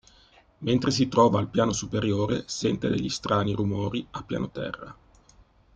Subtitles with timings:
[0.69, 4.95] Mentre si trova al piano superiore, sente degli strani rumori a pianoterra.